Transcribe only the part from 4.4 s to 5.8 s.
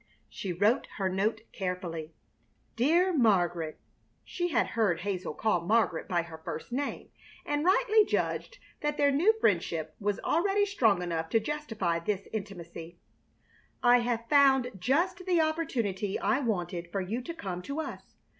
had heard Hazel call